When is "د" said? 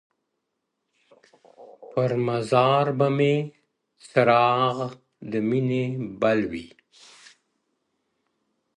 5.31-5.33